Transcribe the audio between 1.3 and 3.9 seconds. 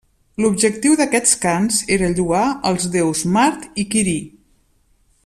cants era lloar els déus Mart i